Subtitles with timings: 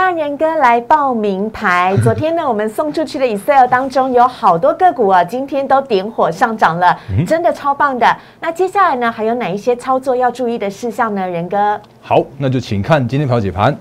[0.00, 1.94] 大人哥来报名牌。
[2.02, 8.16] 昨天呢，我们送出去的 Excel 当中有好多个股啊，今天都点火上涨了，真的超棒的。
[8.40, 11.28] 那接下来呢，还有哪一些操作要注意的事项呢？
[11.28, 13.76] 仁哥，好，那就请看今天调解盘。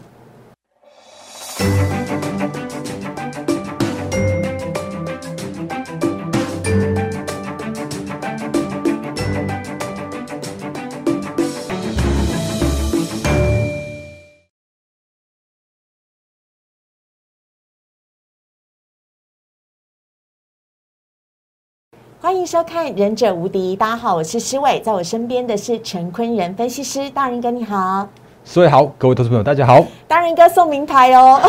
[22.29, 28.07] 欢迎收看《忍者无敌》，大家好，我是施伟，在我身边的是陈坤仁分析师，大人哥你好，
[28.45, 31.41] 施伟好，各位投资朋友大家好，大人哥送名牌哦。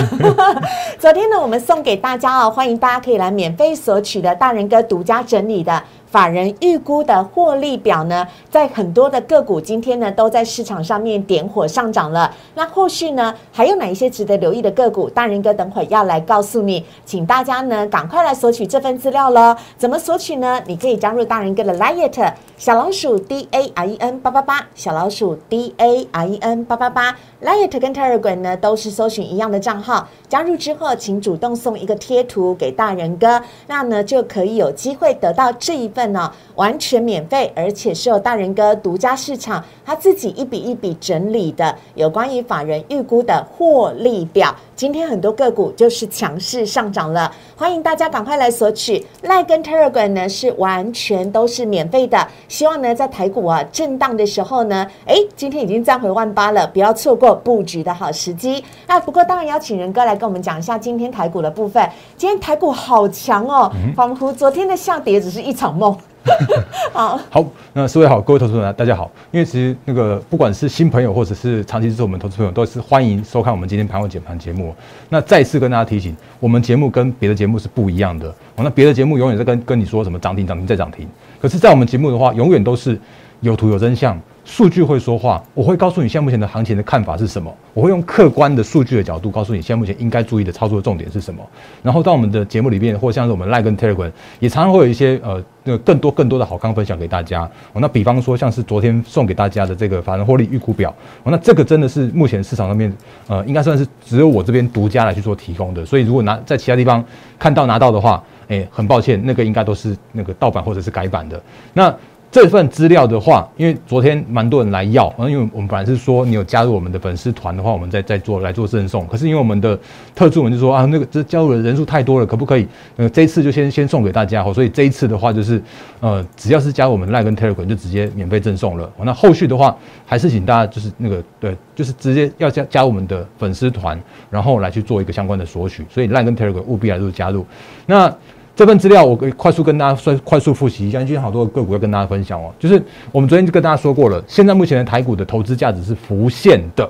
[0.99, 5.83] 昨天呢，我们送给大家哦，欢迎大家可以来免费索取的大人哥独家整理的。
[6.11, 12.35] 法人预估的获利表呢，在很多的个股今天呢都在市场上面点火上涨了。
[12.57, 15.09] 那后续呢还有哪一些值得留意的个股？
[15.09, 19.55] 大人哥等会要来告诉你，请大家呢赶快来索取这份资料喽。
[19.79, 20.61] 怎么索取呢？
[20.67, 27.17] 你可以加入大人哥的 Lite 小老鼠 D A R E N 八八八，小老鼠 D A R E N 八八八。
[27.41, 36.00] Lite 跟 Telegram 呢都是搜寻一样的账号，加入之后请主动送一个贴图给大人哥，那呢就可以有机会得到这一份。
[36.01, 44.55] 份呢，完全免费，而且是由大人哥独家市场他自己一笔一笔整理的有关于法人预估的获利表。
[44.75, 49.05] 今天很多个股就是强势上涨了，欢迎大家赶快来索取。
[49.25, 58.65] 赖跟 Telegram 呢是完全都是免费的，希望呢在台股啊震荡的时候呢，哎，今天已经站回万八了，不要错过布局的好时机。
[58.87, 61.87] 那不过当然邀请仁哥来跟我们讲一下今天台股的部分。
[62.17, 65.90] 今天台股好强哦，仿佛昨天的下跌只是一场梦。
[66.93, 69.11] 好， 好，那四位好，各位投资朋友大家好。
[69.31, 74.75] 因为其实那个不管是新朋友或者是长期支持我们投资朋友，都是欢迎收看我们今天盘后解盘节目。
[75.09, 78.29] 那再次跟大家提醒，我们节目跟别的节目是不一样的。
[78.29, 81.09] 哦，那别的节目永远在跟跟你说什么涨停涨停再涨停，
[81.41, 82.99] 可是，在我们节目的话，永远都是
[83.41, 84.21] 有图有真相。
[84.51, 87.55] 数据会说话，我会告诉你现在目前的行情的看法是什么。
[87.73, 91.41] 我会用客观的数据的角度告诉你现在目前应该注意的操作重点是什么。
[91.85, 94.11] 然后到我们的节目里面，或像是我们 Like 跟 Telegram，
[94.41, 97.49] 也常常会有一些呃那更多更多的好康分享给大家。
[97.75, 102.93] 那比方说像是昨天送给大家的这个法人获利预估表，那这个真的是目前市场上面
[103.29, 105.87] 呃应该算是只有我这边独家来去做提供的。
[105.87, 107.05] 所以如果拿在其他地方
[107.39, 111.41] 看到拿到的话，哎，很抱歉，那个应该都是那个盗版或者是改版的。
[111.73, 111.95] 那
[112.33, 119.05] 这份资料的话，因为昨天蛮多人来要，因为我们本来是说你有加入我们的粉丝团的话，我们再再做来做赠送。
[119.09, 119.77] 可是因为我们的
[120.15, 122.69] 特助们就说啊，那个这加入的人数太多了，可不可以？
[122.97, 124.45] 呃，这一次就先先送给大家。
[124.53, 125.61] 所以这一次的话，就是
[125.99, 128.89] 呃，只要是加入我们赖跟 Telegram 就直接免费赠送了。
[129.03, 129.77] 那后续的话，
[130.07, 135.85] 还是请大家就是那个对，就是直接要加加我们的粉丝团，然后来去做一个相关的索取。
[135.91, 137.45] 所以赖跟 Telegram 务必来做加入。
[137.87, 138.15] 那
[138.61, 142.53] 这份资料我可以快速跟大家快快速复习一下，今天好多个股要跟大家分享哦。
[142.59, 146.87] 就是我们昨天就跟大家说过了，现在目前的台股的投资价值是浮现的。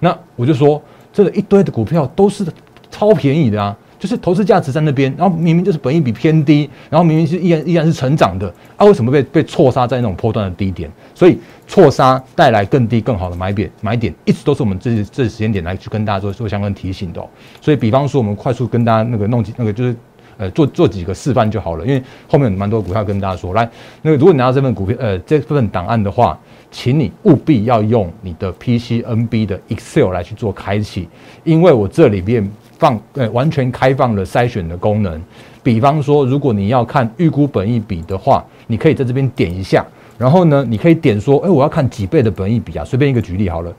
[0.00, 2.44] 那我就说，这一堆的股票都是
[2.90, 10.90] 超便宜的啊，就是投资价值在那边，然后明明就是本益比偏低，然后明明是依然依然是成长的啊，为什么被被错杀在那种破断的低点？
[11.14, 17.24] 所以错杀带来更低更好的买点，买点一直都是我们这这时间点来去跟大家做做相关提醒的。
[17.60, 19.94] 所以比方说，我们快速跟大家那个弄那个就是。
[20.38, 23.52] 呃，做做几个示范就好了，因为后面有蛮多股票跟大家说。
[23.52, 23.68] 来，
[24.00, 26.38] 那个如果你拿到这份股票，呃，这份档案的话，
[26.70, 31.08] 请你务必要用你的 PCNB 的 Excel 来去做开启，
[31.44, 35.20] 因为我这里边放呃完全开放了筛选的功能。
[35.62, 39.86] 比方说，如果你要看预估本益比的话，你可以在这边点一下，
[40.18, 42.84] 然后呢，你可以点说，哎，我要看几倍的本益比啊？
[42.84, 43.72] 随便一个举例好了，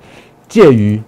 [0.48, 1.02] 介于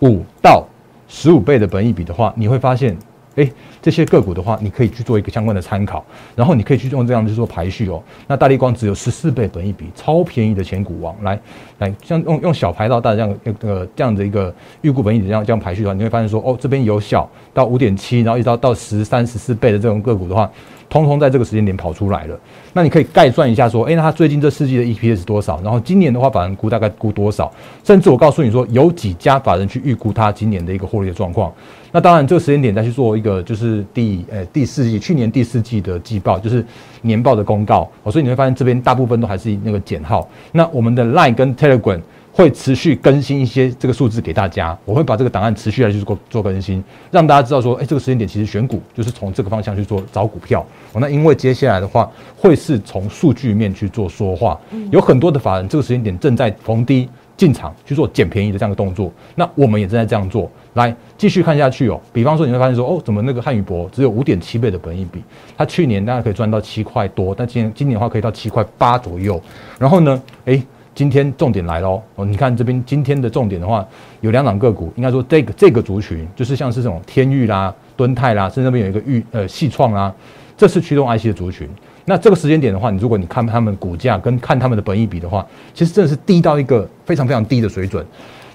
[0.00, 0.66] 五到
[1.06, 2.96] 十五倍的本益比的话，你会发现。
[3.36, 6.04] 哎，这些个股的话，你可以去做一个相关的参考，
[6.34, 8.02] 然后你可以去用这样去做排序哦。
[8.26, 11.38] 那大力光只有十四倍本一比，超便宜的前股王，来
[11.78, 20.50] 来，像用用小排到大这样那个这样的一个预估本一比这样这样排序的话，你会发现说，哦，这边有小到五点七，然后一直到到十三十四倍的这种个股的话。
[20.90, 22.36] 通通在这个时间点跑出来了，
[22.72, 25.60] 那你可以概算一下说，哎，那它最近这四季的 EPS 多少？
[25.62, 27.48] 然后今年的话，法人估大概估多少？
[27.84, 31.52] 甚至我告诉你说，有几家法人去预估它今年的一个获利的状况。
[31.92, 36.64] 那当然，这个时间点再去做一个就是第呃第四季去年第四季的季报，就是
[37.02, 37.90] 年报的公告。
[38.02, 40.28] 哦，所以你会发现这边大部分都还是那个减号。
[40.52, 42.00] 那我们的 Line 跟 Telegram。
[42.32, 50.64] 会持续更新一些这个数字给大家，我会把这个档案持续来去做做更新，让大家知道说，哎，这个时间点其实选股就是从这个方向去做找股票。
[50.92, 54.58] 哦，那因为接下来的话会是从数据面去做说话，
[54.92, 57.08] 有很多的法人这个时间点正在逢低
[57.40, 59.10] 进场去做捡便宜的这样的动作。
[59.34, 61.98] 那我们也正在这样做，来继续看下去哦。
[62.12, 65.24] 比方说你会发现说，哦，怎么那个汉语博只有五点七倍的本益比，
[65.56, 69.40] 它去年大概可以赚到七块多，但今年今年的话可以到七块八左右。
[69.78, 70.62] 然后呢，诶，
[70.94, 73.88] 今天重点来喽哦，你看这边今天的重点的话，
[74.20, 80.14] 有两档个股，应该说这个这个族群就是像是这种天域啦、敦泰啦，甚至那边有一个玉呃细创啦，
[80.58, 81.66] 这是驱动 IC 的族群。
[82.10, 88.04] 那这个时间点的话，你如果你看他们股价跟看他们的本益比的话，其实真的是低到一个非常非常低的水准。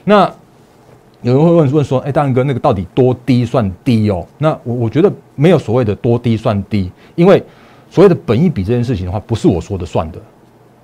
[0.04, 0.30] 那
[1.22, 4.28] 有人会问问说，哎，大仁哥，那个到底多低算低哦？
[4.40, 7.42] 那我我觉得没有所谓的多低算低，因为
[7.90, 10.20] 所谓的本益比这件事情的话，不是我说的算的，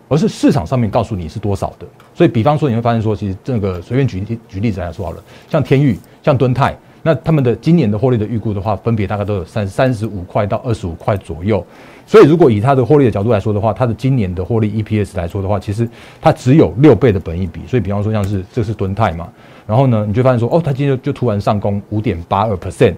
[0.07, 1.85] 而是市场上面告诉你是多少的。
[2.15, 6.73] 所以，比方说你会发现说，其实这个随便举举例子来说好了，像天域、像敦泰，
[7.03, 11.65] 那他们的今年的获利的预估的话，分别大概都有三三十五块到二十五块左右。
[12.06, 15.88] 所以，如果以它的获利的角度来说的话，它的今年的获利 EPS 来说的话，其实
[16.21, 17.62] 它只有六倍的本益比。
[17.68, 19.30] 所以，比方说像是这是敦泰嘛，
[19.65, 22.95] 然后呢，你就发现说，哦，它今天就突然上攻五点八二 percent。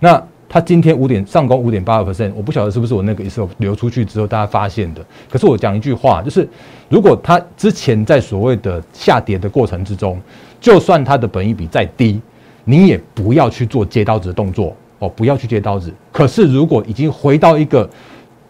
[0.00, 5.04] 那它今天五点上攻五点八二 percent，我不晓得是不是我那个一次流出去之后大家发现的。
[5.30, 6.48] 可是我讲一句话，就是
[6.88, 10.20] 如果它之前在所谓的下跌的过程之中，
[10.60, 12.20] 就算它的本益比再低，
[12.68, 15.94] 你也不要去做接刀子的动作哦，不要去接刀子。
[16.12, 17.88] 可是如果已经回到一个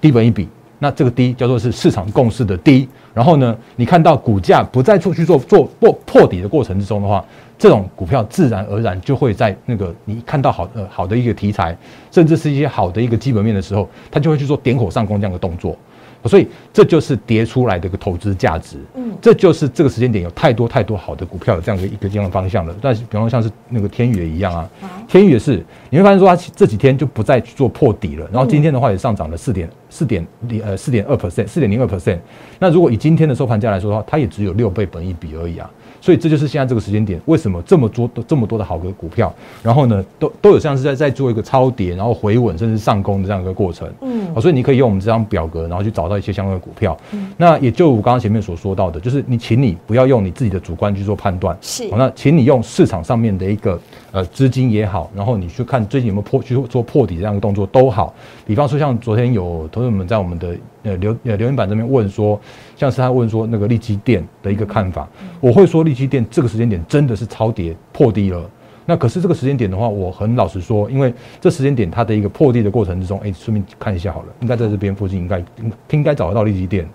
[0.00, 0.48] 低本一比，
[0.78, 2.88] 那这个低叫做是市场共识的低。
[3.12, 7.24] 然后呢，你看到股价不再出去做做破破底的过程之中的话，
[7.58, 11.76] 这种股票自然而然就会在那个你看到好呃好的一个题材，
[12.10, 15.76] 甚至是一些好的一个基本面的时候，它就会去做点火上攻这样的动作。
[16.24, 22.74] 所以这就是跌出来的一个投资价值，嗯，这就是这个时间点有太多太多好的股票的这样的一个这样的方向了。
[22.80, 24.68] 但是，比方说像是那个天宇也一样啊，
[25.06, 32.18] 天宇也是，你会发现说它这几天就不再去做破底了，然后今天的话也上涨了四点四点零呃四点二 percent 四点零二 percent。
[32.58, 35.70] 那如果以今天的收盘价来说的话，它也只有六倍本一比而已啊。
[36.06, 43.92] 所以这就是现在这个时间点，为什么这么多这么多的好的股票，然后呢，都都有像是在在做一个超跌，然后回稳，甚至上攻的这样一个过程。
[44.02, 46.96] 嗯，好，所以你可以用我们这张表格，然后去找到一些相关的股票。
[47.10, 51.58] 嗯，那也就我刚刚前面所说到的，就是你，请你不要用你自己的主观去做判断。
[51.60, 53.76] 是，好，那请你用市场上面的一个
[54.12, 58.14] 呃资金也好，然后你去看最近有没有破去做破底这样的动作都好。
[58.46, 60.56] 比方说像昨天有同学们在我们的
[60.86, 62.40] 呃留呃留言板这边问说。
[62.76, 65.08] 像是他问说那个利基店的一个看法，
[65.40, 68.50] 我会说利基店这个时间点真的是超跌破低了。
[68.84, 75.44] 那可是这个时间点的话，我很老实说，因为这时间点它的一个破地的过程之中，哎，顺便看一下好了，应该在这边附近应该
[75.90, 76.88] 应该找得到利基店，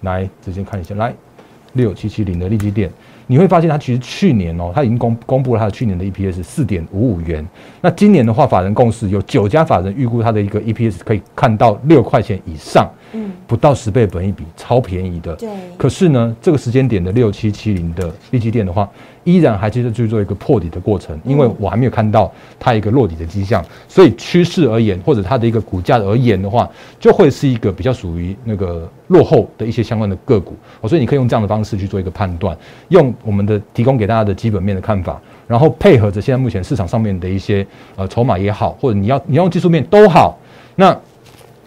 [0.00, 1.14] 来直接看一下，来
[1.74, 2.90] 六七七零的利基店。
[3.32, 7.42] 你会发现，它其实去年哦，它已经公公布了它的去年的 EPS 四点五五元。
[7.80, 15.34] 那今年的话，法人共识有九家法人预估它的一个 EPS 可以看到六块钱以上，嗯，不到十倍本一比，超便宜的。
[15.36, 15.48] 对。
[15.78, 18.86] 可是呢，这个时间点的六七七零的利基店的话，
[19.24, 23.64] 依然还接着去做一个破底的过程，因为我还没有看到它一个落底的迹象。
[23.88, 30.54] 所以趋势而言，或者它的一个股价而言的话，就会是一个比较属于那个落后的一些相关的个股。
[30.80, 32.56] 哦，所以你可以用这样的方式去做一个判断，
[32.88, 33.12] 用。
[33.24, 37.64] 我们的提供给大家的基本面的看法，然后配合着现在目前市场上面的一些
[37.94, 40.36] 呃筹码也好，或者你要你要用技术面都好，
[40.74, 40.96] 那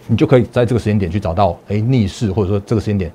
[0.07, 3.12] 你就可以在这个时间点去找到哎逆势，或者说这个时间点。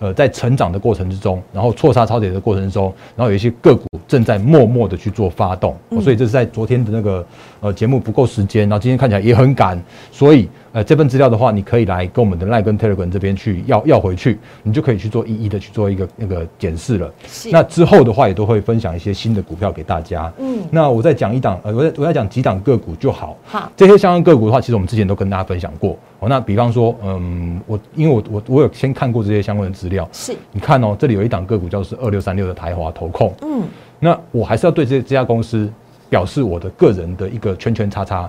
[0.00, 7.24] 呃，在成长的过程之中，然后错杀超跌的过程之中，然后有一些个股正在默默的去做发动，所以这是在昨天的那个
[7.60, 9.80] 呃节目不够时间，然后今天看起来也很赶，
[10.10, 17.12] 所以呃这份资料的话，你可以来跟我们的赖跟 Telegram 这边去要要回去，你就可以去做一一的去做一个那个检视了。
[17.50, 20.32] 那之后的话，也都会分享一些新的股票给大家。
[20.38, 23.36] 嗯，那我再讲一档，呃，我再我再讲几档个股就好。
[23.44, 25.98] 好，这些相关个股的话，其实我们之前都跟大家分享过。
[26.20, 33.62] 哦，那比方说，嗯，我因为我我我有先看过这些相关的资料，是，你看哦，这里有一档个股叫做是二六三六的台华投控，嗯，
[33.98, 35.70] 那我还是要对这这家公司
[36.10, 38.28] 表示我的个人的一个圈圈叉叉。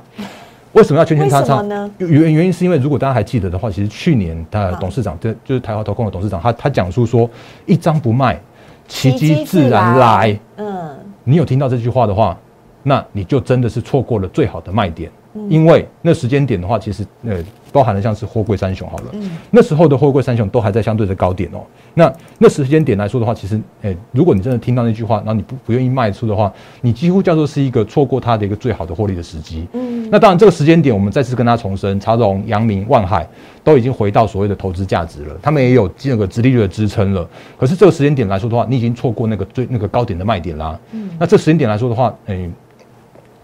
[0.71, 1.91] 为什么要圈圈叉叉呢？
[1.97, 7.29] 原原因是因为如果大家还记得的话，其实去年的董事长，就就是台华投控的董事长，他他讲述说，
[7.65, 8.39] 一张不卖，
[8.87, 10.39] 奇迹自然来。
[10.55, 10.91] 嗯，
[11.25, 12.37] 你有听到这句话的话，
[12.83, 15.11] 那你就真的是错过了最好的卖点。
[15.49, 17.37] 因为那时间点的话，其实呃
[17.71, 19.05] 包含了像是货柜三雄好了，
[19.49, 21.61] 那时候的货柜三雄都还在相对的高点哦。
[21.93, 26.51] 那那时间点来说的话，其实诶，如果你真的听到那句话，然后你不不愿意卖出的话，
[26.81, 29.67] 你几乎叫做是一个错过它的一个最好的获利的时机。
[29.73, 33.27] 嗯，那当然这个时间点，我们再次跟他重申，长荣、阳明、万海
[33.63, 37.27] 都已经回到所谓的投资价值了，他们也有那个直利率的支撑了。
[37.57, 40.79] 可是这个时间点来说的话，你已经错过那个最那个高点的卖点啦。
[40.91, 42.49] 嗯，那这时间点来说的话，诶。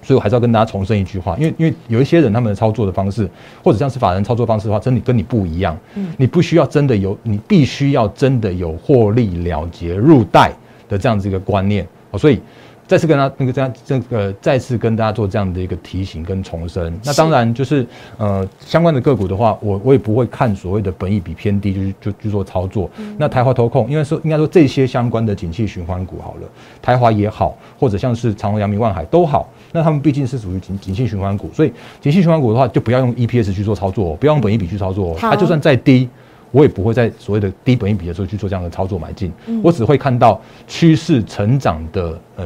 [0.08, 3.30] 所以我还是要跟大家重申一句话，因为因为有一些人他们的操作的方式，
[3.62, 5.78] 或者像是法人操作方式的话，真的跟你不一样。
[5.96, 10.54] 嗯，你不需要真的有，你必须要真的有获利了结入袋，
[10.88, 12.40] 的这样子一个观念哦，所以。
[12.88, 16.98] 再次跟他那个这样这个再次跟大家做这样的一个提醒跟重申。
[17.04, 17.86] 那当然就是
[18.18, 22.90] 呃相关的个股的话，我我也不会看所谓的本益比偏低，就是就去做操作。
[23.18, 26.48] 那台华投控，因为说应该说这些相关的景气循环股好了，
[26.82, 35.16] 台华也好，或者像是长虹、阳明、万海都好，那他们毕竟是属于景景气循环股，所以景气循环股的话，就不要用 EPS 去做操作，不要用本益比去操作。
[35.20, 36.10] 它就算再低，
[36.52, 39.32] 我也不会在所谓的低本益比的时候去做这样的操作买进。
[39.64, 42.46] 我只会看到趋势成长的呃。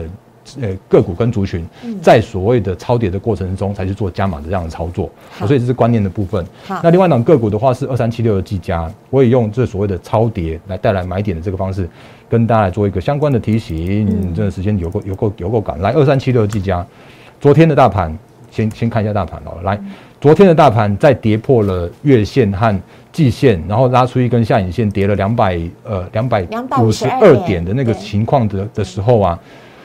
[0.60, 1.66] 呃，个股跟族群
[2.02, 5.10] 在所谓的超跌的过程中，才去做加码的这样的操作，
[5.46, 6.44] 所以这是观念的部分。
[6.68, 11.88] 那另外一档个股的话是二三七六的技嘉，我也用这所谓的超跌来带来买点的这个方式，
[12.28, 14.34] 跟大家来做一个相关的提醒。
[14.34, 16.86] 这个时间有够有够有够赶，来二三七六的技嘉，
[17.42, 18.16] 昨天的大盘
[18.52, 19.76] 先先看一下大盘哦，来，
[20.20, 22.80] 昨天的大盘在跌破了月线和
[23.12, 26.46] 季线，然后拉出一根下影线，跌了两百呃两百
[26.80, 29.40] 五十二点的那个情况的的时候啊。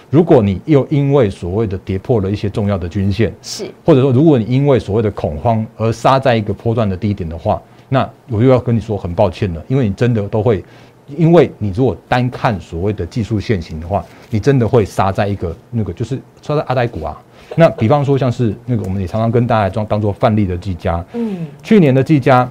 [0.09, 10.63] 如果你又因为所谓的跌破了一些重要的均线，是，或者说如果你因为所谓的恐慌而杀在一个波段的低点的话，那我又要跟你说很抱歉了，因为你真的都会，
[11.07, 17.21] 因为你如果单看所谓的技术线型的话，你真的会杀在一个那个就是杀在阿呆股啊。
[17.55, 22.51] 那比方说像是那个我们也常常跟大家装当做范例的技嘉，嗯，去年的技嘉，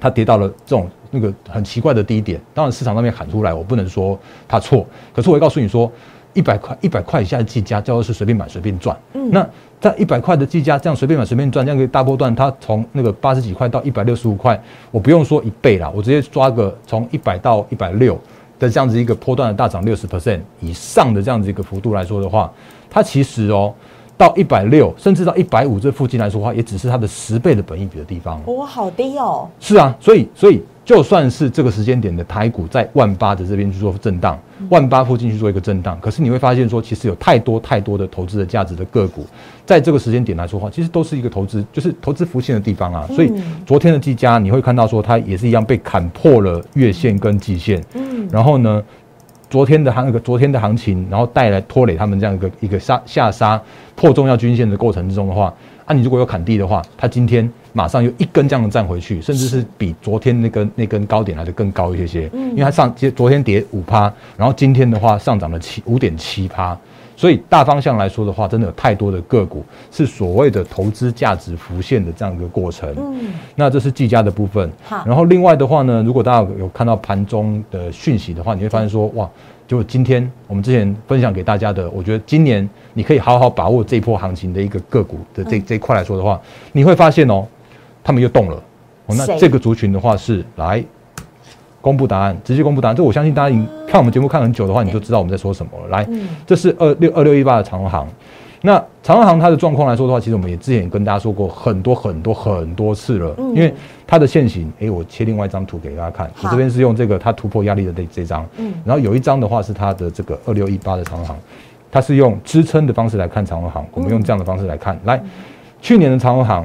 [0.00, 4.18] 它跌到了这种那个很奇怪的低点，当然市场上面喊出来，我不能说
[4.48, 5.90] 它错，可是我会告诉你说。
[6.32, 8.94] 一百块，一百块以下的计价叫做是随便买随便赚。
[9.14, 9.48] 嗯，那
[9.80, 18.18] 在一百块的计价这样随便买随便赚这样一个大波段，它从那个八十几块到一百六十五块，我不用说一倍啦，我直接抓个从一百到一百六
[18.58, 22.50] 的这样子一个波段的大涨六十 percent 以上的这样子一个幅度来说的话，
[22.88, 23.72] 它其实哦
[24.16, 28.40] 到一百六甚至到一百五这附近来说的话，也只是它的十倍的本益比的地方。
[28.54, 29.48] 哇，好低哦。
[29.60, 30.62] 是啊，所以所以。
[30.86, 34.38] 就算是这个时间点的台股在万八的这边去做震荡，
[34.70, 39.26] 万八附近去做一个震荡，可是你会发现说，其实有太多太多的投资的价值的个股，
[39.66, 43.04] 在这个时间点来说话，其实都是一个投资，就是投资浮现的地方啊。
[43.08, 43.32] 所以
[43.66, 47.84] 昨天的技嘉，你会看到说，它也是一样被砍破了月线跟季线。
[47.94, 48.80] 嗯，然后呢，
[49.50, 53.60] 昨天的行那个昨天的行情，然后带来拖累他们这样一个一个杀下杀
[53.96, 55.52] 破重要均线的过程之中的话，
[55.84, 57.52] 啊，你如果有砍低的话，它今天。
[57.76, 62.30] 马上又一根这样的站回去，甚至是比昨天那根那根高点来的更高一些些。
[62.32, 66.74] 嗯，因为它上接昨天跌五趴，然后今天的话上涨了七五点七趴，
[67.14, 72.90] 所以大方向来说的话，真的有太多的个股是所谓的投资价值浮现的这样一个过程。
[72.96, 74.72] 嗯，那这是技嘉的部分。
[74.82, 79.28] 好，然后另外的话呢，如果大家有看到盘中的讯息的话，你会发现说，哇，
[79.68, 86.40] 就今天我们之前分享给大家的，我觉得今年你可以好好把握这一波行情的一个个股的这这一块来说的话，
[86.72, 87.46] 你会发现哦。
[88.06, 88.56] 他们又动了，
[89.06, 90.80] 哦，那这个族群的话是来
[91.80, 92.94] 公布答案，直接公布答案。
[92.94, 95.88] 这我相信大家已经看我们节目看很久的话，你就知道我们在说什么了。
[95.88, 96.08] 来，
[96.46, 98.06] 这是二六二六一八的长航，
[98.62, 103.34] 那长航它的状况来说的话，其实我们也之前也跟大家说过很多很多很多次了。
[103.38, 103.74] 因为
[104.06, 111.36] 它的线型，哎，我切另外一张图给大家看，我这边是用这个它突破压力的这这张，嗯，然后有一张的话是它的这个二六一八的长航，
[111.90, 115.20] 它是用支撑的方式来看长航，我们用这样的方式来看，来，
[115.82, 116.64] 去年的长航。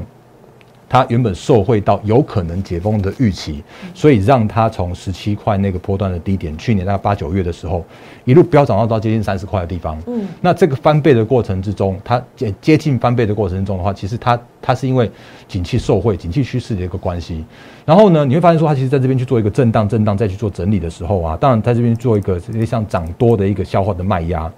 [0.92, 7.86] 它原本受惠到有可能解封的预期，所以让它从十七块那个波段的低点，去年大概八九月的时候，
[8.26, 9.98] 一路飙涨到到接近三十块的地方。
[10.08, 15.10] 嗯，那这个翻倍的过程之中，它接接近翻倍的过程中的话，其实它它是因为
[15.48, 17.46] 景气受惠、景气趋势的一个关系。
[17.86, 24.52] 然后呢，你会发现说，它其实在这边去做一个震荡、震荡再去做整理的时候啊，当然在这边做一个像涨多的一个消化的卖压。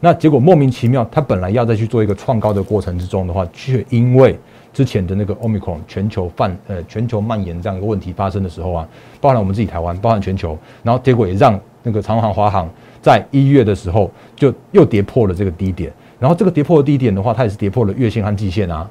[0.00, 4.38] 那结果莫名其妙，它本来要再去做一个创高的过程之中的话，却因为
[4.74, 8.88] 之前的那个 Omicron 全球泛呃全球蔓延这样一个问题发生的时候啊，
[9.20, 12.68] 包含我们自己台湾，包含全球，然后结果也让那个长航、华航
[13.00, 18.90] 在一月的时候就又跌破了这个低点，然后这个跌破的低点的话，它也是跌破了月线和季线啊，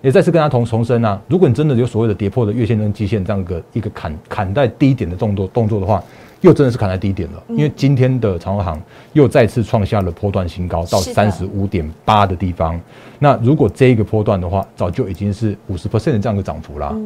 [0.00, 6.02] 也再次跟他同重申啊，如果你真的有所谓的跌破的月线跟季线这样一个一个砍砍在低点的动作动作的话。
[6.40, 8.80] 又真的是砍在低点了，因为今天的长航
[9.12, 12.80] 又再次创下了波段新高，到三十五点八的地方。
[13.18, 16.96] 那如果这一个波段的话，早就已经是五十 percent 的这样一个涨幅了。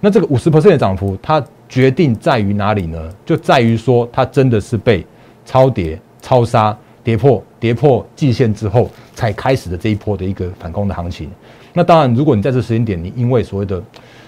[0.00, 2.98] 那这个五十 percent 的涨幅，它决定在于哪里呢？
[3.24, 5.06] 就在于说，它真的是被
[5.44, 11.30] 超跌、超杀、跌破、跌破季线之后，才开始的这一波的一个反攻的行情。
[11.72, 13.82] 那当然，如果你在这时间点，你因为所谓的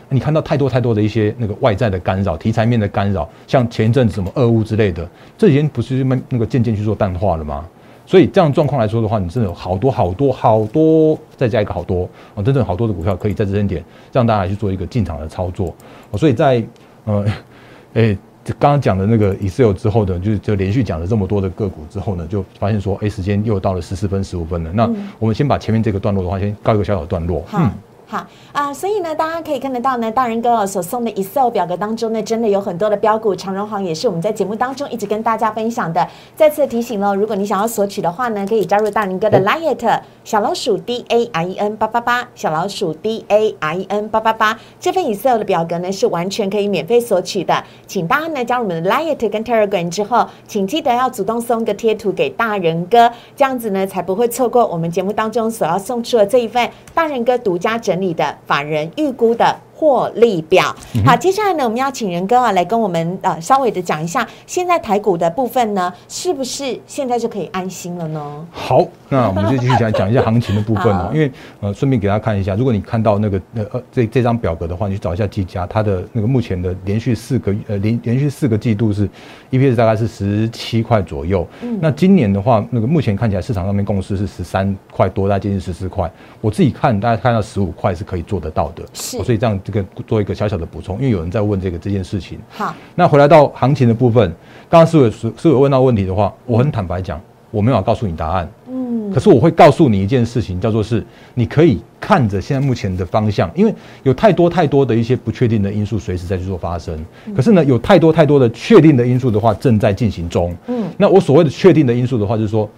[0.09, 7.67] 你看到太多太多的一些那个外在的干扰，题材面的干扰，像前一阵子什么俄乌之类的，这已经不是慢那个渐渐去做淡化了吗？
[8.07, 13.83] 所以这样状况来说的话，你真的有好多好多好多，再加一个好多哦，真正好多的股票可以在这间点
[14.13, 15.75] 让大家去做一个进场的操作
[16.11, 16.19] 哦。
[16.19, 16.63] 所以在
[17.05, 17.25] 呃，
[17.95, 18.19] 诶，
[18.59, 24.71] 刚刚讲的那个 Excel 之后呢，就是就连续讲了这么多的个股之后呢，就发现说，哎，时间又到了十四分十五分了。
[24.73, 27.43] 那我们先把前面这个段落的话，先告一个小小段落。
[27.47, 27.71] 好。
[28.07, 36.07] 好啊，所以呢，大家可以看得到呢，大人哥所送的 Excel 表格当中呢，真的有很多的标股，长荣行也是我们在节目当中一直跟大家分享的。
[36.37, 45.39] 再次提醒喽，如果你想要索取的话呢，可以加入大人哥的 Liet 小老鼠 D A I E N 八八八小老鼠 D A I E N 八八八这份 Excel
[45.39, 47.65] 的表格呢，是完全可以免费索取的。
[47.87, 58.65] 请大家呢加入我们的 Liet 跟 Telegram 之后，请记得要主动送个贴图给大人哥，这样子呢才不会错过我们节目当中所要送出的这一份大人哥独家整你的法。
[58.65, 59.64] 人预估的。
[59.75, 68.47] 获利表好，接下来呢，我们要请仁哥啊来跟我们呃稍微的讲一下，现在台股的部分呢，是不是现在就可以安心了呢？
[68.53, 71.11] 好，那我们就继续讲讲一下行情的部分哦。
[71.13, 79.09] 因为呃，顺便给大家看一下，如果你看到那个呃呃这这张表格的话，你去找一下技嘉，它的那个目前的连续四个呃连连续四个季度是
[79.51, 81.47] EPS 大概是十七块左右。
[81.63, 86.09] 嗯，那今年的话，那个目前看起来市场上面共识是十三块多，大概接近十四块。
[86.41, 88.85] 我自己看，大家看到十五块是可以做得到的。
[88.93, 89.59] 是，所以这样。
[89.65, 92.39] 这个做一个小小的补充，因为有人在问这个这件事情。
[92.51, 94.31] 好，那回来到行情的部分，
[94.69, 98.49] 刚刚思伟思思伟问到问题的话，我很坦白讲，我没有告诉你答案。
[98.69, 101.05] 嗯，可是我会告诉你一件事情，叫做是
[101.35, 107.03] 你可以看着现在目前的方向，因为有太多太多的一些不确定的因素随时在去做发生。
[107.35, 110.55] 可是呢，有太多太多的确定的因素的话正在进行中。
[110.67, 112.69] 嗯，那我所谓的确定的因素的话，就是说，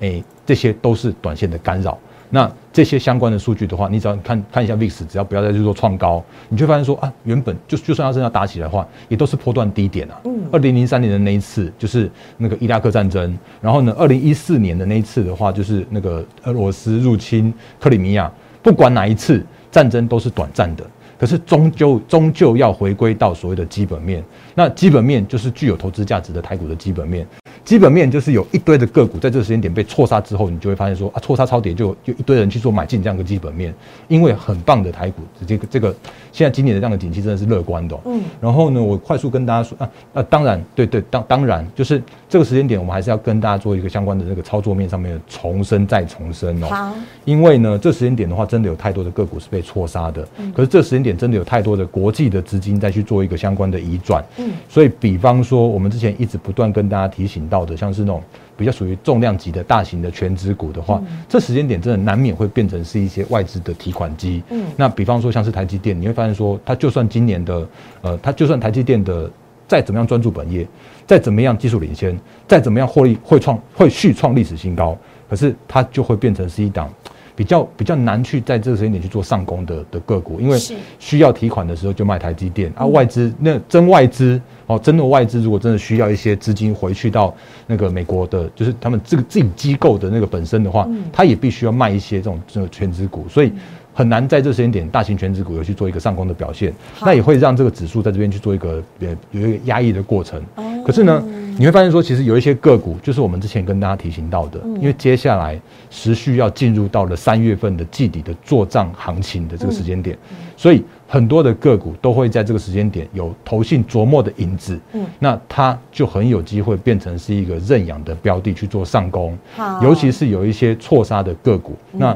[0.00, 1.98] 哎，这些都是短线的干扰。
[2.30, 10.20] 那这些相关的数据的话，你只要看看一下 VIX，只要不要再去做创高，你就发现说啊，原本就就算要真要打起来的话，也都是波段低点啊。
[10.24, 10.32] 嗯。
[10.52, 18.30] 二零零三年的那一次就是那个伊拉克战争，然后呢，二零一四年的那一次的话就是那个俄罗斯入侵克里米亚，
[18.62, 20.84] 不管哪一次战争都是短暂的，
[21.18, 24.22] 可是终究终究要回归到所谓的基本面。
[24.54, 27.26] 那基本面就是具有投资价值的台股的基本面。
[27.66, 33.74] 基本面就是有一堆的个股在这个时间点被错杀之后，你就会发现说啊，错杀超跌就就一堆人去做买进这样的基本面，
[34.06, 35.92] 因为很棒的台股，这个这个
[36.30, 37.98] 现在今年的这样的景气真的是乐观的。
[38.04, 46.68] 嗯，然后呢，我快速跟大家说啊啊，当然对对当当然就是这个时间点，我们还是要跟大家做一个相关的这个操作面上面的重申再重申哦。
[46.68, 50.24] 好，因为呢，这时间点的话，真的有太多的个股是被错杀的。
[50.38, 54.24] 嗯，可是这时间点真的有太多的国际的资金再去做一个相关的移转。
[54.36, 57.55] 嗯，所以比方说，我们之前一直不断跟大家提醒到。
[57.56, 58.22] 到的像是那种
[58.56, 64.42] 比较属于重量级的大型的全值股的话，这时间点真的难免会变成是一些外资的提款机。
[64.50, 67.66] 嗯，那比方说像是台积电，你会发现说，它就算今年的
[68.02, 69.30] 呃，它就算台积电的
[69.66, 70.66] 再怎么样专注本业，
[71.06, 74.96] 再怎么样技术领先，再怎么样获利会创会续创历史新高，
[75.30, 76.92] 可是它就会变成是一档。
[77.36, 80.58] 比较比较难去在这个时间点去做上攻的的个股，因为
[80.98, 87.32] 需要提款的时候就卖台积电啊，外资那真外资哦，真的外资如果真的需要一些资金回去到
[87.66, 93.52] 那个美国的，就是他们这个自己机构的那个本身的话，他也必须要卖一些这种这种全资股，所以。
[93.96, 100.38] 很难在这时间点，大型全值股有去做一个上攻的表现，那也会让这个指数在这边去做一个呃有一个压抑的过程。
[100.84, 101.24] 可是呢，
[101.58, 110.14] 你会发现说，其实有一些个股，就是我们之前跟大家提醒到的，因为接下来时序要进入到了三月份的季底的做账行情的这个时间点，
[110.58, 119.36] 所以很多的个股都会在这个时间点有投信琢磨的影子，嗯，那它就很有机会变成是一个认养的标的去做上攻，
[119.82, 122.14] 尤其是有一些错杀的个股，那。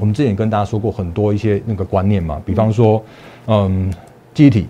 [0.00, 3.02] 我们之前跟大家说过很多一些那个观念嘛，比方说，
[3.46, 3.92] 嗯，
[4.32, 4.66] 记忆体，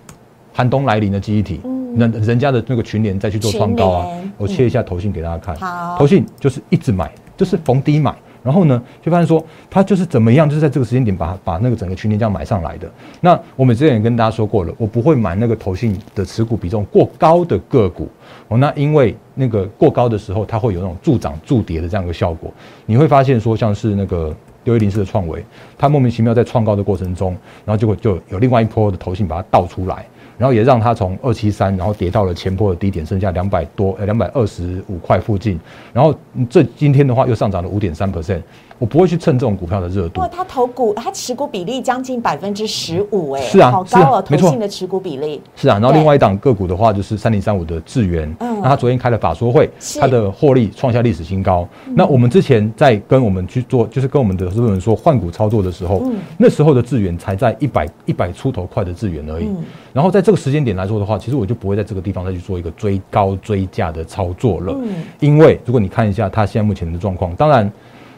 [0.52, 1.60] 寒冬来临的记忆体，
[1.94, 5.56] 那人家的那个群联再去做创高啊，我切一下头信给大家看，
[5.96, 8.12] 头信就是一直买，就是逢低买，
[8.42, 12.90] 然后呢，就发现说它就是怎么样，就是在这个时间点把把那个整个群联这样买上来的。
[13.20, 18.08] 那我们之前也跟大家说过了，我不会买那个投信的持股比重过高的个股，
[18.48, 22.52] 哦，那因为那个过高的时候，它会有那种助涨助跌的这样一个效果，
[22.84, 24.34] 你会发现说像是那个。
[24.64, 25.44] 六一零四的创维，
[25.78, 35.58] 它莫名其妙在创高的过程中，然后结果就有另外一波的头信把它倒出来，然后也让它从二七三，然后跌到了前波的低点，剩下两百多呃两百二十五块附近，
[35.92, 36.14] 然后
[36.48, 38.40] 这今天的话又上涨了五点三 percent。
[38.80, 40.22] 我不会去蹭这种股票的热度。
[40.22, 45.42] 哇，他投股，他持股比例将近百分之十五，哎，是啊，好高哦，投信的持股比例。
[45.54, 49.68] 是啊，然后另外一档个股的话，就是三零三五的智源，嗯，那他昨天开了法说会，
[50.00, 51.68] 他的获利创下历史新高。
[51.94, 56.02] 那我们之前在跟我们去做，就是跟我们的投资人说换股操作的时候，
[56.38, 59.46] 那时候的智源才在一百一百出头块的智源而已。
[59.92, 64.74] 然后在这个时间点来说的话，其实我就不会在这个地方再去做一个追高追价的操作了。
[64.82, 67.70] 嗯，因为如果你看一下它现在目前的状况，当然。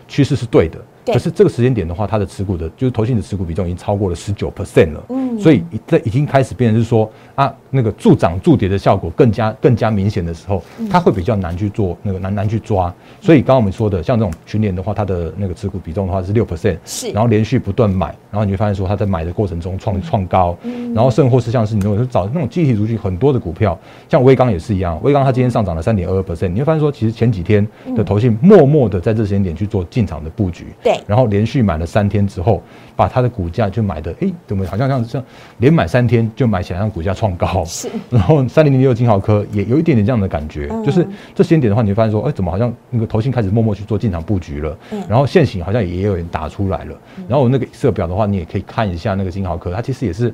[0.08, 5.04] 趋势是对的，可是这个时间点的话，它的持股的，就是投信的持股比重已经超过了十九 percent 了。
[5.08, 12.92] 嗯，所以这已经开始变成是说啊，那个助涨助跌的效果更加更加明显的时候，它会比较难去做那个难难去抓。
[13.20, 20.56] 所以刚刚我们说的，像这种群联的话，它的那个持股比重的话是六 percent，是，然后连续不断买，然后你会发现说它在买的过程中创创高，
[20.94, 32.62] 然后甚或是像是你如果找那种集体族群很多的股票，像威刚也是一样，威刚它今天上涨了三点二 percent，你会发现说其实前几天的投信默默的在这时间点去做进场的布局，对，然后连续买了三天之后，
[32.94, 35.24] 把它的股价就买的，哎，怎么好像像像
[35.58, 44.76] 连买三天就买起来，让股价创高，是，然后三零零六金豪科也有一点点这样的感觉，就是这时间点的话，你会发现说，哎，怎么好像那个投信开始默默去做进场布局了，
[45.08, 46.96] 然后现行好像也有人打出来了，
[47.28, 50.32] 然后我那个色表的话，你也可以看一下那个金豪科，它其实也是。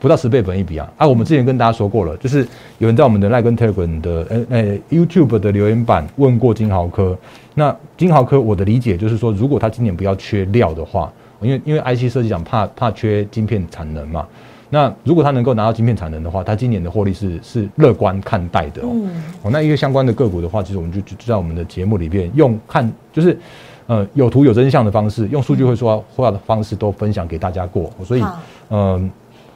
[0.00, 0.92] 不到十倍本一比啊！
[0.98, 7.16] 啊，我们之前跟大家说过了，就是有人在我们的赖根 Telegram 的呃呃 YouTube 的留言板问过金豪科。
[7.54, 14.26] 那金豪科，我的理解就是说，如果他今年不要缺料的话，因为因为 IC 设计厂怕怕缺晶片产能嘛。
[14.70, 18.82] 那如果他能够拿到晶片产能的话，他今年的获利是是乐观看待的。
[18.82, 19.22] 嗯。
[19.42, 23.38] 哦，那一个相关的个股的话，其实我们就就在我们的节目里边用看就是
[23.86, 27.88] 呃有图有真相的方式，用数据会说话的方式都分享给大家过。
[28.04, 28.24] 所以
[28.70, 29.10] 嗯。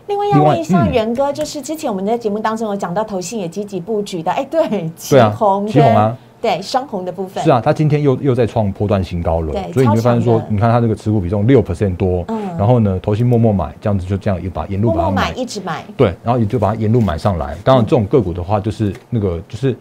[0.06, 7.42] 另外要问一下元哥，就是之前我们在节目当中有讲到投信也积极布局的，哎，对，旗红，旗红啊，对，双红的部分。
[7.42, 17.56] 是啊，它今天又又在创波段新高了，所以你会发现说，你看它这个持股比重六 percent 多，嗯，然后呢，投信默默买，这样子就这样一把沿路把它买，一直买，对，然后也就把它沿路买上来。
[17.64, 19.76] 当然，这种个股的话，就是那个就是。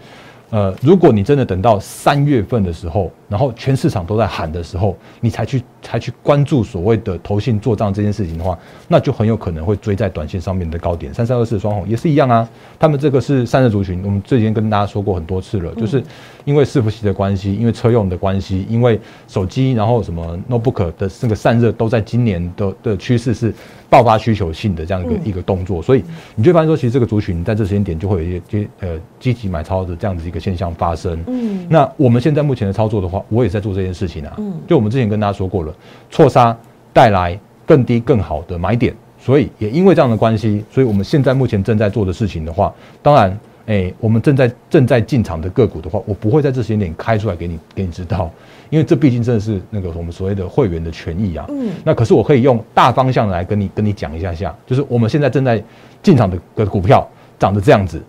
[0.50, 8.58] 呃，如果你真的等到三月份的时候，然后全市场都在喊的时候，你才去才去关注所谓的投信做账这件事情的话，
[8.88, 11.14] 那就很有可能会追在短线上面的高点。
[11.14, 12.48] 三三二四双红也是一样啊，
[12.80, 16.02] 他们这个是散热族群，我们之前跟大家说过很多次了，就是
[16.46, 23.54] 因为伺服器的关系，因为车用的关系，因为手机，然后什么 notebook 的这个散热都在今年的的趋势是。
[23.90, 26.04] 爆发需求性的这样一个一个动作，所以
[26.36, 31.22] 你就发现说，其实这个族群在这时间点就会有一些呃积极买超的这样子一个现象发生。
[31.28, 34.34] 嗯，那我们现在目前的操作的话，我也在做这件事情啊。
[34.38, 35.74] 嗯，就我们之前跟大家说过了，
[36.10, 36.56] 错杀
[36.94, 48.32] 带来更低更好的买点，所以也因为这样的关系，所以我们现在目前正在做的事情的话，当然，哎，我们正在正在进场的个股的话，我不会在这时间点开出来给你给你知道。
[48.70, 51.46] 因为这毕竟真的是那个我们所谓的会员的权益啊。
[51.48, 51.70] 嗯。
[51.86, 55.64] 那可是我可以用大方向来跟你跟你讲一下下，就是我们现在正在
[56.04, 57.08] 进场的个股票
[57.40, 58.02] 涨得这样子，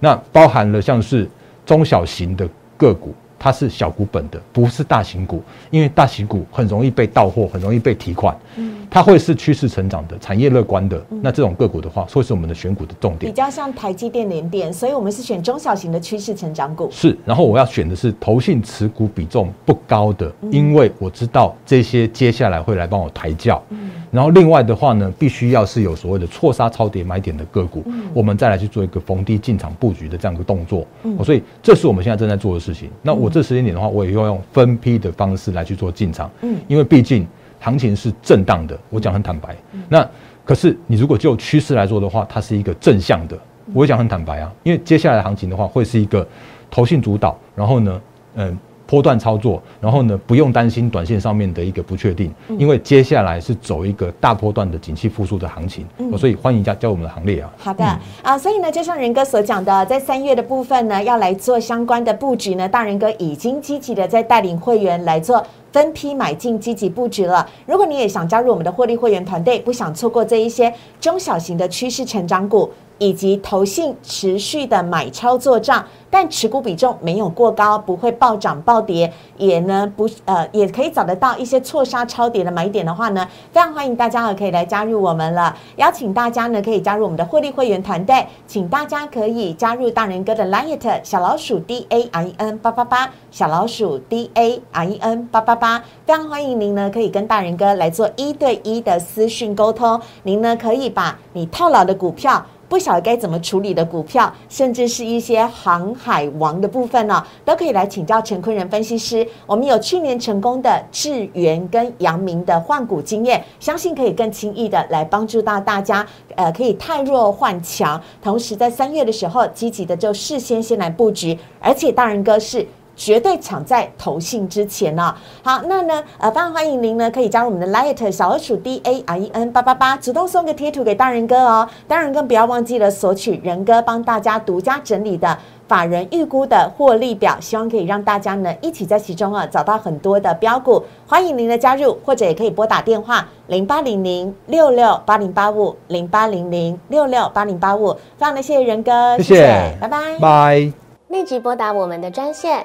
[0.00, 1.28] 那包含了像是
[1.66, 2.48] 中小型的
[2.78, 3.14] 个股。
[3.38, 8.34] 它是小股本的，不是大型股，因为大型股很容易被到货，很容易被提款。
[8.56, 11.04] 嗯，它会是趋势成长的，产业乐观的。
[11.20, 13.30] 那这种个股的话，会是我们的选股的重点。
[13.30, 16.88] 比较像台积电、联电，所以我们是选中小型的趋势成长股。
[16.90, 23.62] 是，然后我要选的是投信持股比重不高的，因为我知道这些接下来会来帮我抬轿。
[23.68, 30.86] 嗯，然后另外的话呢，必须要是有所谓的错杀超跌买点的个股，我们再来去做一个逢低进场布局的这样一个动作。
[31.02, 32.88] 嗯，所以这是我们现在正在做的事情。
[33.02, 33.26] 那我。
[33.26, 37.26] 我这时间点的话，我也要用分批的方式来去做进场，嗯，因为毕竟
[37.60, 39.56] 行情是震荡的，我讲很坦白。
[39.88, 40.08] 那
[40.44, 43.38] 可是你如果就趋势来说的话，它是一个正向的，
[43.72, 46.26] 我讲很坦白啊，因为接下来的行情的话，会是一个
[46.70, 48.00] 投信主导，然后呢，
[48.34, 48.58] 嗯。
[48.88, 55.84] 波段操作，然后呢，不用担心短线上面的一个不确定，因为接下来是走一个大波段的景气复苏的行情，
[56.16, 57.52] 所以欢迎加加入我们的行列啊。
[57.58, 57.84] 好的
[58.22, 65.44] 啊，所以呢，就像仁哥所讲的，在三月的部分呢，要来做相关的布局呢，大仁哥已经积极的在带领会员来做
[65.76, 67.46] 分批买进，积极布局了。
[67.66, 72.70] 如果你也想加入我们的获利会员团队，不想错过这一些中小型的趋势成长股。
[72.98, 85.56] 以及投信持续的买超做账，但持股比重没有过高，不会暴涨暴跌，也呢不呃也可以找得到一些错杀超跌的买点的话呢，非常欢迎大家可以来加入我们了。
[85.76, 102.44] 邀请大家呢可以加入我们的获利会员团队，请大家可以加入大人哥的 Liet 小老鼠 D A I N 八八八小老鼠 D A I N 八八八，非常欢迎您呢可以跟大人哥来做一对一的私讯沟通，您呢可以把你套牢的股票。
[102.68, 109.26] 不晓得该怎么处理的股票，甚至是一些航海王的部分呢，都可以来请教陈坤仁分析师。
[109.46, 116.06] 我们有去年成功的智源跟阳明的换股经验，相信可以更轻易的来帮助到大家。
[116.34, 122.66] 呃，可以太弱换强，同时在三月的时候积极的就事先先来布局，而且大人哥是。
[122.96, 125.14] 绝对抢在投信之前呢。
[125.42, 131.68] 好，那呢，呃，非常欢迎您呢，可以加入我们的 Light 小老鼠 D A R E N 八八八，主动送个贴图给大人哥哦。
[131.86, 135.38] 当然更不要忘记了索取仁哥帮大家独家整理的。
[135.68, 150.72] 法人预估的获利表，希望可以让大家呢一起在其中啊找到很多的标股，欢迎您的加入，或者也可以拨打电话零八零零六六八零八五零八零零六六八零八五，非常的谢谢仁哥，谢谢，拜拜，拜，
[151.08, 152.64] 立即拨打我们的专线